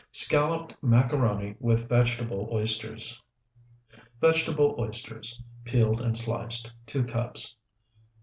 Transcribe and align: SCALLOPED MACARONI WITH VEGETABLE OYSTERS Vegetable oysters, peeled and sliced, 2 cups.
SCALLOPED 0.13 0.73
MACARONI 0.81 1.57
WITH 1.59 1.87
VEGETABLE 1.87 2.49
OYSTERS 2.51 3.21
Vegetable 4.19 4.73
oysters, 4.79 5.39
peeled 5.63 6.01
and 6.01 6.17
sliced, 6.17 6.73
2 6.87 7.03
cups. 7.03 7.55